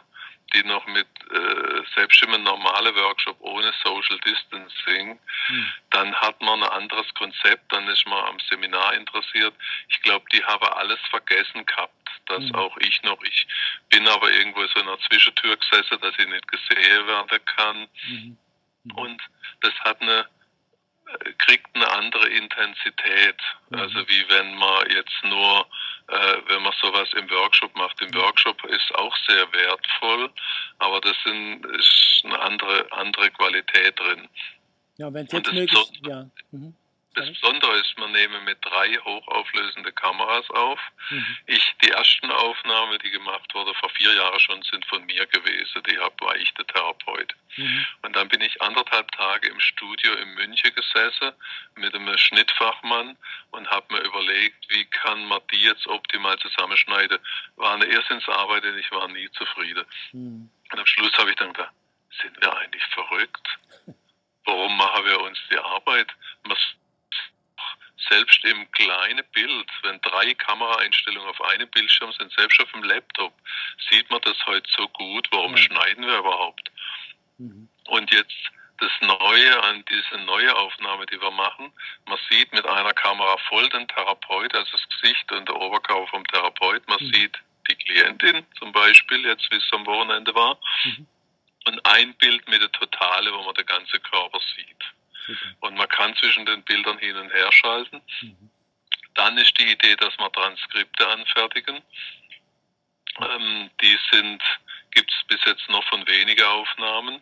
[0.54, 5.74] die noch mit äh, selbst im normalen Workshop ohne Social Distancing, hm.
[5.92, 9.54] dann hat man ein anderes Konzept, dann ist man am Seminar interessiert.
[9.90, 11.94] Ich glaube, die haben alles vergessen gehabt,
[12.26, 12.56] dass hm.
[12.56, 13.48] auch ich noch, ich
[13.90, 17.88] bin aber irgendwo so in einer Zwischentür gesessen, dass ich nicht gesehen werden kann.
[18.08, 18.38] Hm.
[18.96, 19.22] Und
[19.62, 20.28] das hat eine
[21.38, 23.36] kriegt eine andere Intensität.
[23.70, 23.80] Mhm.
[23.80, 25.99] Also wie wenn man jetzt nur, äh,
[26.48, 28.02] wenn man sowas im Workshop macht.
[28.02, 30.30] Im Workshop ist auch sehr wertvoll,
[30.80, 34.28] aber das sind, ist eine andere, andere Qualität drin.
[34.98, 36.26] Ja, wenn es jetzt möglich ist, ja.
[36.52, 36.76] Mhm.
[37.20, 40.80] Das Besondere ist, man nehme mit drei hochauflösende Kameras auf.
[41.10, 41.38] Mhm.
[41.48, 45.84] Ich, die ersten Aufnahmen, die gemacht wurden vor vier Jahren schon, sind von mir gewesen.
[45.90, 47.36] Die hab, war ich der Therapeut.
[47.58, 47.86] Mhm.
[48.04, 51.34] Und dann bin ich anderthalb Tage im Studio in München gesessen
[51.76, 53.18] mit einem Schnittfachmann
[53.52, 57.20] und habe mir überlegt, wie kann man die jetzt optimal zusammenschneiden.
[57.58, 59.86] War eine Irrsinnsarbeit und ich war nie zufrieden.
[60.14, 60.50] Mhm.
[60.72, 61.74] Und am Schluss habe ich dann gedacht,
[62.22, 63.48] sind wir eigentlich verrückt?
[64.46, 66.08] Warum machen wir uns die Arbeit?
[66.44, 66.58] Man
[68.10, 73.34] selbst im kleinen Bild, wenn drei Kameraeinstellungen auf einem Bildschirm sind, selbst auf dem Laptop,
[73.90, 75.28] sieht man das heute so gut.
[75.32, 75.64] Warum ja.
[75.64, 76.72] schneiden wir überhaupt?
[77.38, 77.70] Mhm.
[77.88, 81.72] Und jetzt das Neue an diese neue Aufnahme, die wir machen,
[82.06, 86.26] man sieht mit einer Kamera voll den Therapeut, also das Gesicht und der Oberkörper vom
[86.28, 87.14] Therapeut, man mhm.
[87.14, 91.08] sieht die Klientin zum Beispiel, jetzt wie es am Wochenende war, mhm.
[91.66, 94.84] und ein Bild mit der Totale, wo man den ganzen Körper sieht.
[95.60, 98.02] Und man kann zwischen den Bildern hin und her schalten.
[98.22, 98.50] Mhm.
[99.16, 101.82] Dann ist die Idee, dass wir Transkripte anfertigen.
[103.20, 104.42] Ähm, die sind,
[104.92, 107.22] gibt es bis jetzt noch von wenigen Aufnahmen.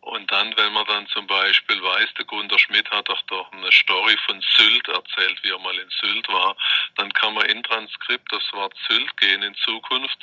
[0.00, 3.72] Und dann, wenn man dann zum Beispiel weiß, der Gunter Schmidt hat doch doch eine
[3.72, 6.56] Story von Sylt erzählt, wie er mal in Sylt war,
[6.96, 10.18] dann kann man in Transkript das Wort Sylt gehen in Zukunft.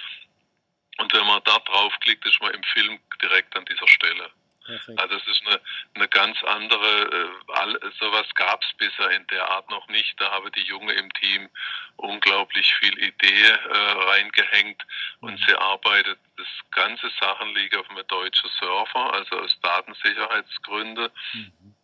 [0.98, 4.32] Und wenn man da draufklickt, ist man im Film direkt an dieser Stelle.
[4.72, 5.00] Perfekt.
[5.00, 5.60] Also es ist eine,
[5.96, 10.20] eine ganz andere, äh, all, sowas gab es bisher in der Art noch nicht.
[10.20, 11.50] Da habe die Junge im Team
[11.98, 13.78] unglaublich viel Idee äh,
[14.10, 14.86] reingehängt
[15.20, 15.44] und mhm.
[15.46, 21.10] sie arbeitet, das ganze Sachen liegt auf einem deutschen Server, also aus Datensicherheitsgründen.
[21.34, 21.76] Mhm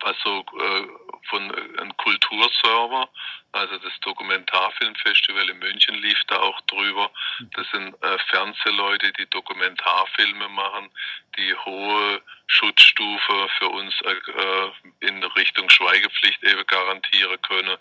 [0.00, 0.86] was so äh,
[1.28, 3.08] von äh, einem Kulturserver,
[3.52, 7.10] also das Dokumentarfilmfestival in München lief da auch drüber.
[7.54, 10.90] Das sind äh, Fernsehleute, die Dokumentarfilme machen,
[11.36, 17.76] die hohe Schutzstufe für uns äh, in Richtung Schweigepflicht eben garantieren können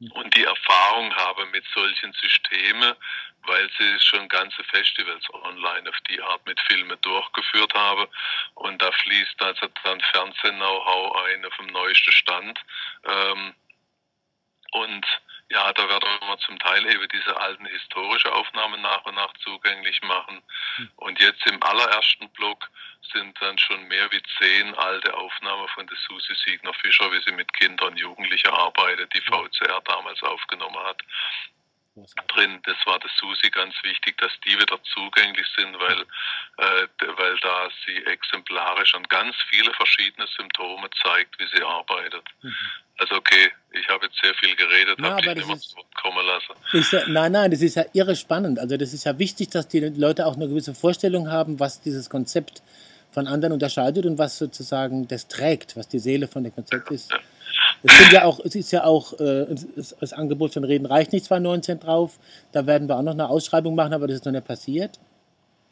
[0.00, 2.94] und die Erfahrung haben mit solchen Systemen,
[3.46, 8.06] weil sie schon ganze Festivals online auf die Art mit Filmen durchgeführt haben.
[8.54, 12.58] Und da fließt also dann Fernseh-Know-how ein auf dem neuesten Stand.
[13.04, 13.54] Ähm,
[14.72, 15.06] und
[15.50, 20.00] ja, da werden wir zum Teil eben diese alten historische Aufnahmen nach und nach zugänglich
[20.02, 20.42] machen.
[20.76, 20.90] Hm.
[20.96, 22.70] Und jetzt im allerersten Block
[23.12, 27.32] sind dann schon mehr wie zehn alte Aufnahmen von der Susi Siegner Fischer, wie sie
[27.32, 31.02] mit Kindern und Jugendlichen arbeitet, die VCR damals aufgenommen hat
[32.28, 32.60] drin.
[32.64, 36.00] Das war der Susi ganz wichtig, dass die wieder zugänglich sind, weil,
[36.58, 36.86] äh,
[37.16, 42.24] weil da sie exemplarisch an ganz viele verschiedene Symptome zeigt, wie sie arbeitet.
[42.42, 42.54] Mhm.
[42.98, 46.26] Also okay, ich habe jetzt sehr viel geredet, ja, habe dich nicht mehr Wort kommen
[46.26, 46.92] lassen.
[46.92, 48.58] Ja, nein, nein, das ist ja irre spannend.
[48.58, 52.10] Also das ist ja wichtig, dass die Leute auch eine gewisse Vorstellung haben, was dieses
[52.10, 52.62] Konzept
[53.10, 57.10] von anderen unterscheidet und was sozusagen das trägt, was die Seele von dem Konzept ist.
[57.10, 57.18] Ja.
[57.82, 61.24] Es, sind ja auch, es ist ja auch äh, das Angebot von Reden reicht nicht
[61.24, 62.18] 2019 drauf.
[62.52, 64.98] Da werden wir auch noch eine Ausschreibung machen, aber das ist noch nicht passiert.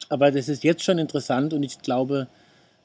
[0.09, 2.27] Aber das ist jetzt schon interessant und ich glaube,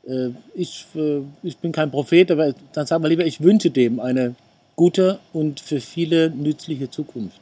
[0.07, 4.01] äh, ich, äh, ich bin kein Prophet, aber dann sagen wir lieber, ich wünsche dem
[4.01, 4.35] eine
[4.77, 7.41] gute und für viele nützliche Zukunft.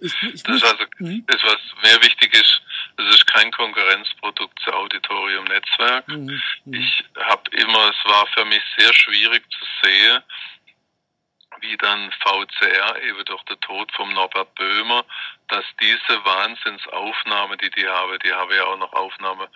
[0.00, 1.24] Ich, ich das also mhm.
[1.28, 2.62] ist was mehr wichtig ist,
[2.98, 6.08] es ist kein Konkurrenzprodukt zu Auditorium Netzwerk.
[6.08, 6.40] Mhm.
[6.64, 6.74] mhm.
[6.74, 10.22] Ich habe immer, es war für mich sehr schwierig zu sehen,
[11.62, 15.04] wie dann VCR eben durch den Tod vom Norbert Böhmer,
[15.48, 19.48] dass diese Wahnsinnsaufnahme, die die habe, die habe ja auch noch Aufnahme,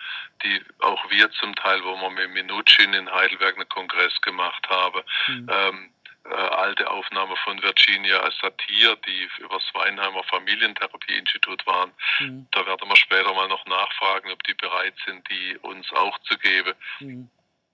[0.43, 5.01] die auch wir zum Teil, wo wir mit Minuchin in Heidelberg einen Kongress gemacht haben,
[5.27, 5.49] mhm.
[5.51, 5.93] ähm,
[6.29, 11.91] äh, alte Aufnahme von Virginia Satir, die über das Weinheimer Familientherapieinstitut waren.
[12.19, 12.47] Mhm.
[12.51, 16.37] Da werden wir später mal noch nachfragen, ob die bereit sind, die uns auch zu
[16.37, 16.73] geben.
[16.99, 17.29] Mhm.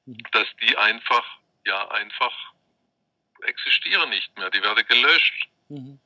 [0.05, 0.17] Mhm.
[0.31, 1.25] Dass die einfach,
[1.65, 2.33] ja, einfach
[3.43, 4.49] existieren nicht mehr.
[4.49, 5.47] Die werden gelöscht.
[5.69, 5.99] Mhm.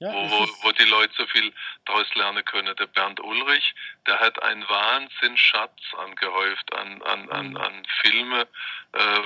[0.00, 1.52] Ja, wo, wo, wo, die Leute so viel
[1.84, 2.74] daraus lernen können.
[2.76, 3.74] Der Bernd Ulrich,
[4.06, 7.56] der hat einen Wahnsinnsschatz angehäuft an, an, an, mhm.
[7.56, 8.46] an Filme,
[8.92, 9.20] äh,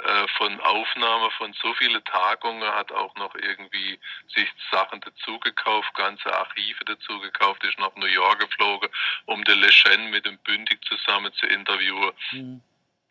[0.00, 3.98] äh, von Aufnahme von so vielen Tagungen, hat auch noch irgendwie
[4.32, 8.88] sich Sachen dazugekauft, ganze Archive dazugekauft, ist nach New York geflogen,
[9.26, 12.12] um den Lechen mit dem Bündig zusammen zu interviewen.
[12.30, 12.62] Mhm.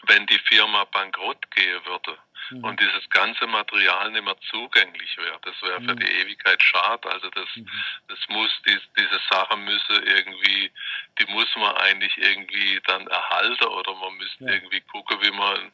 [0.06, 2.18] Wenn die Firma bankrott gehen würde,
[2.52, 2.64] mhm.
[2.64, 5.38] und dieses ganze Material nicht mehr zugänglich wäre.
[5.44, 6.00] Das wäre für mhm.
[6.00, 7.10] die Ewigkeit schade.
[7.12, 7.68] Also das, mhm.
[8.08, 10.72] das muss, die, diese Sachen müsse irgendwie,
[11.20, 14.54] die muss man eigentlich irgendwie dann erhalten oder man müsste ja.
[14.54, 15.72] irgendwie gucken, wie man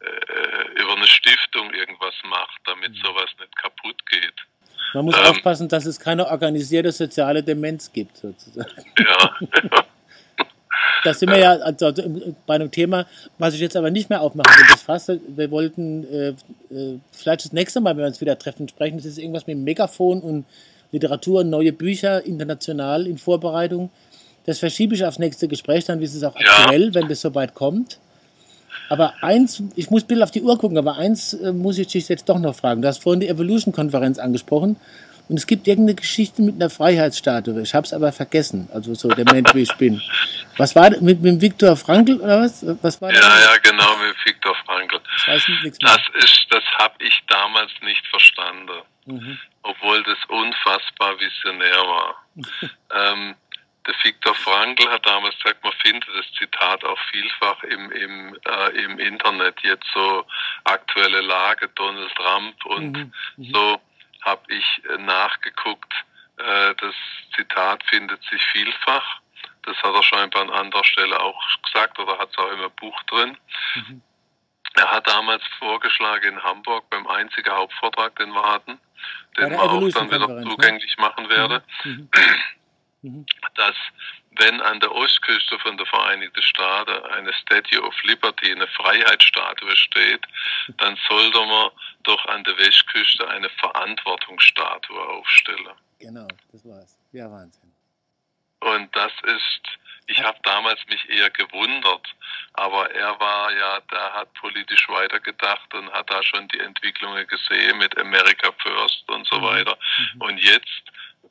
[0.00, 3.02] äh, über eine Stiftung irgendwas macht, damit mhm.
[3.04, 4.34] sowas nicht kaputt geht.
[4.94, 8.84] Man muss ähm, aufpassen, dass es keine organisierte soziale Demenz gibt, sozusagen.
[8.98, 9.36] Ja.
[11.04, 11.92] Da sind wir ja also
[12.46, 13.06] bei einem Thema,
[13.38, 14.66] was ich jetzt aber nicht mehr aufmachen will.
[14.72, 16.28] Das fast, wir wollten äh,
[16.74, 18.96] äh, vielleicht das nächste Mal, wenn wir uns wieder treffen, sprechen.
[18.96, 20.44] Das ist irgendwas mit Megafon und
[20.92, 23.90] Literatur, neue Bücher international in Vorbereitung.
[24.46, 26.94] Das verschiebe ich aufs nächste Gespräch, dann ist es auch aktuell, ja.
[26.94, 27.98] wenn das soweit kommt.
[28.88, 32.08] Aber eins, ich muss Bill auf die Uhr gucken, aber eins äh, muss ich dich
[32.08, 32.82] jetzt doch noch fragen.
[32.82, 34.76] Du hast vorhin die Evolution-Konferenz angesprochen.
[35.28, 37.60] Und es gibt irgendeine Geschichte mit einer Freiheitsstatue.
[37.62, 38.68] Ich habe es aber vergessen.
[38.72, 40.00] Also so der Mensch, wie ich bin.
[40.56, 42.64] Was war das, mit, mit Viktor Frankl oder was?
[42.82, 43.44] was war ja, das?
[43.44, 45.00] ja, genau, mit Viktor Frankl.
[45.16, 45.46] Ich weiß.
[45.80, 48.82] Das ist, das habe ich damals nicht verstanden.
[49.06, 49.38] Mhm.
[49.62, 52.26] Obwohl das unfassbar visionär war.
[52.94, 53.34] ähm,
[53.86, 58.84] der Viktor Frankl hat damals gesagt, man findet das Zitat auch vielfach im, im, äh,
[58.84, 60.24] im Internet, jetzt so
[60.64, 63.12] aktuelle Lage, Donald Trump und mhm.
[63.36, 63.52] Mhm.
[63.52, 63.80] so
[64.26, 65.92] habe ich äh, nachgeguckt.
[66.36, 66.94] Äh, das
[67.34, 69.20] Zitat findet sich vielfach.
[69.62, 73.02] Das hat er scheinbar an anderer Stelle auch gesagt oder hat es auch im Buch
[73.04, 73.36] drin.
[73.74, 74.02] Mhm.
[74.74, 78.78] Er hat damals vorgeschlagen in Hamburg beim einzigen Hauptvortrag, den wir hatten,
[79.38, 80.42] den wir auch dann wieder ne?
[80.42, 81.02] zugänglich ne?
[81.02, 82.08] machen werde, mhm.
[83.02, 83.26] Mhm.
[83.54, 83.74] dass
[84.38, 90.26] wenn an der Ostküste von der Vereinigten Staaten eine Statue of Liberty, eine Freiheitsstatue steht,
[90.76, 91.70] dann sollte man
[92.06, 95.74] doch an der Westküste eine Verantwortungsstatue aufstellen.
[95.98, 96.98] Genau, das war's.
[97.12, 97.72] Ja, Wahnsinn.
[98.60, 99.60] Und das ist,
[100.06, 102.14] ich habe damals mich eher gewundert,
[102.54, 107.78] aber er war ja, der hat politisch weitergedacht und hat da schon die Entwicklungen gesehen
[107.78, 109.42] mit America First und so mhm.
[109.42, 109.78] weiter.
[110.14, 110.22] Mhm.
[110.22, 110.82] Und jetzt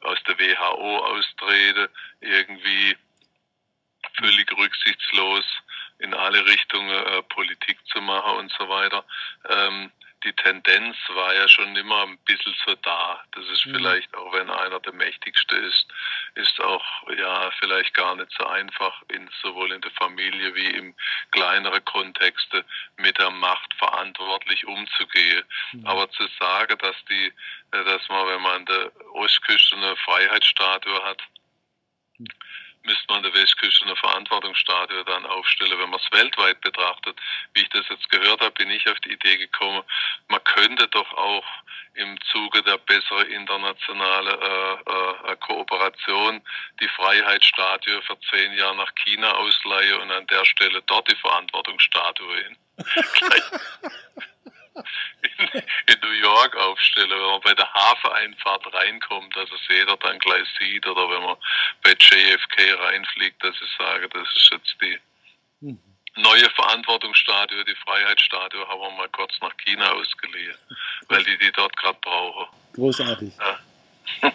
[0.01, 1.89] aus der WHO austrete,
[2.21, 2.95] irgendwie
[4.17, 5.45] völlig rücksichtslos
[5.99, 9.03] in alle Richtungen äh, Politik zu machen und so weiter.
[9.49, 9.91] Ähm,
[10.25, 13.23] die Tendenz war ja schon immer ein bisschen so da.
[13.33, 13.75] Das ist mhm.
[13.75, 15.88] vielleicht, auch wenn einer der mächtigste ist,
[16.33, 16.83] ist auch
[17.15, 20.95] ja vielleicht gar nicht so einfach, in, sowohl in der Familie wie im
[21.31, 22.65] kleineren Kontexte
[22.97, 25.45] mit der Macht verantwortlich umzugehen.
[25.73, 25.85] Mhm.
[25.85, 27.31] Aber zu sagen, dass die,
[27.71, 31.21] äh, dass man, wenn man an der Ostküste eine Freiheitsstatue hat,
[32.17, 32.27] mhm
[32.86, 37.17] müsste man an der Westküste eine Verantwortungsstatue dann aufstellen, wenn man es weltweit betrachtet.
[37.54, 39.84] Wie ich das jetzt gehört habe, bin ich auf die Idee gekommen,
[40.28, 41.45] man könnte doch auch
[41.95, 46.41] im Zuge der besseren internationalen äh, äh, Kooperation
[46.82, 52.36] die Freiheitsstatue für zehn Jahre nach China ausleihen und an der Stelle dort die Verantwortungsstatue
[52.43, 52.58] hin.
[54.75, 60.19] in, in, New York aufstelle, wenn man bei der Hafeneinfahrt reinkommt, dass es jeder dann
[60.19, 61.38] gleich sieht, oder wenn man
[61.83, 64.99] bei JFK reinfliegt, dass ich sage, das ist jetzt die
[65.61, 65.79] mhm.
[66.17, 70.57] neue Verantwortungsstatue, die Freiheitsstatue, haben wir mal kurz nach China ausgeliehen,
[71.07, 72.47] weil die die dort gerade brauchen.
[72.73, 73.33] Großartig.
[74.21, 74.31] Ja.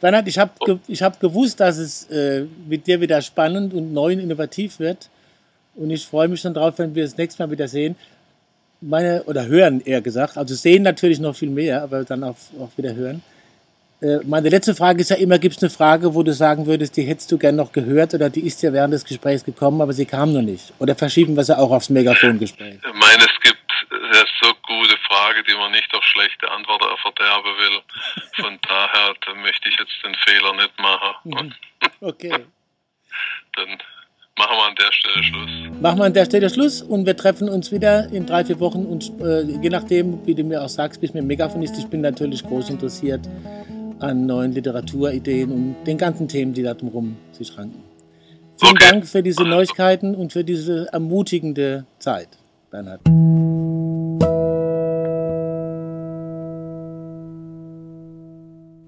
[0.00, 4.12] Bernhard, ich habe ge hab gewusst, dass es äh, mit dir wieder spannend und neu
[4.12, 5.10] und innovativ wird.
[5.74, 7.96] Und ich freue mich schon drauf, wenn wir das nächste Mal wieder sehen
[8.80, 12.70] meine, oder hören eher gesagt, also sehen natürlich noch viel mehr, aber dann auch, auch
[12.76, 13.22] wieder hören.
[14.02, 16.96] Äh, meine letzte Frage ist ja immer, gibt es eine Frage, wo du sagen würdest,
[16.96, 19.92] die hättest du gern noch gehört oder die ist ja während des Gesprächs gekommen, aber
[19.92, 20.72] sie kam noch nicht?
[20.78, 22.76] Oder verschieben wir sie auch aufs Megafongespräch?
[22.76, 23.58] Ich meine, es gibt
[23.90, 27.80] eine so gute Frage, die man nicht auf schlechte Antworten verderben will.
[28.42, 31.14] Von daher möchte ich jetzt den Fehler nicht machen.
[31.24, 31.52] Mhm.
[32.00, 32.30] Okay.
[33.56, 33.78] Dann
[34.40, 35.80] machen wir an der Stelle Schluss.
[35.80, 38.86] Machen wir an der Stelle Schluss und wir treffen uns wieder in drei, vier Wochen
[38.86, 41.76] und äh, je nachdem, wie du mir auch sagst, bist mir Megafonist.
[41.78, 43.28] Ich bin natürlich groß interessiert
[43.98, 47.82] an neuen Literaturideen und den ganzen Themen, die da drumherum sich ranken.
[48.58, 48.88] Vielen okay.
[48.90, 52.28] Dank für diese Neuigkeiten und für diese ermutigende Zeit,
[52.70, 53.00] Bernhard.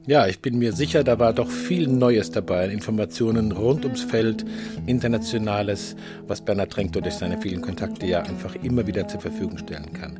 [0.06, 4.44] Ja, ich bin mir sicher, da war doch viel Neues dabei, Informationen rund ums Feld,
[4.86, 5.94] Internationales,
[6.26, 10.18] was Bernhard Trenkto durch seine vielen Kontakte ja einfach immer wieder zur Verfügung stellen kann.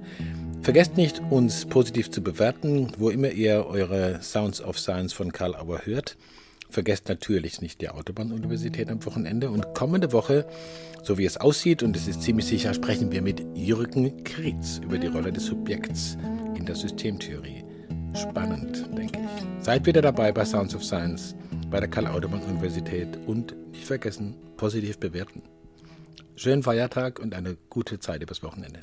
[0.62, 5.56] Vergesst nicht, uns positiv zu bewerten, wo immer ihr eure Sounds of Science von Karl
[5.56, 6.16] Auer hört.
[6.70, 9.50] Vergesst natürlich nicht die Autobahnuniversität am Wochenende.
[9.50, 10.46] Und kommende Woche,
[11.02, 14.98] so wie es aussieht, und es ist ziemlich sicher, sprechen wir mit Jürgen Krietz über
[14.98, 16.16] die Rolle des Subjekts
[16.56, 17.61] in der Systemtheorie.
[18.14, 19.64] Spannend, denke ich.
[19.64, 21.34] Seid wieder dabei bei Sounds of Science,
[21.70, 25.42] bei der Karl-Autobahn-Universität und nicht vergessen, positiv bewerten.
[26.36, 28.80] Schönen Feiertag und eine gute Zeit übers Wochenende.